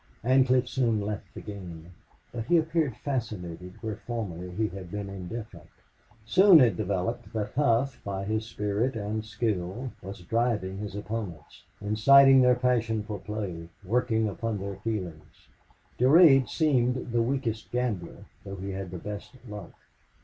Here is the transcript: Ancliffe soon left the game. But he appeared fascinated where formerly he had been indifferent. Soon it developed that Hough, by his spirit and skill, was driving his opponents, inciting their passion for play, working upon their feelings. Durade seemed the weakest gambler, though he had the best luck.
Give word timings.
Ancliffe 0.23 0.67
soon 0.67 0.99
left 0.99 1.31
the 1.35 1.41
game. 1.41 1.91
But 2.31 2.45
he 2.45 2.57
appeared 2.57 2.97
fascinated 2.97 3.75
where 3.81 3.97
formerly 3.97 4.49
he 4.49 4.67
had 4.69 4.89
been 4.89 5.09
indifferent. 5.09 5.69
Soon 6.25 6.59
it 6.59 6.75
developed 6.75 7.31
that 7.33 7.51
Hough, 7.51 8.03
by 8.03 8.23
his 8.25 8.47
spirit 8.47 8.95
and 8.95 9.23
skill, 9.23 9.91
was 10.01 10.21
driving 10.23 10.79
his 10.79 10.95
opponents, 10.95 11.65
inciting 11.79 12.41
their 12.41 12.55
passion 12.55 13.03
for 13.03 13.19
play, 13.19 13.69
working 13.85 14.27
upon 14.27 14.57
their 14.57 14.77
feelings. 14.77 15.49
Durade 15.99 16.49
seemed 16.49 17.11
the 17.11 17.21
weakest 17.21 17.71
gambler, 17.71 18.25
though 18.43 18.55
he 18.55 18.71
had 18.71 18.89
the 18.89 18.97
best 18.97 19.35
luck. 19.47 19.71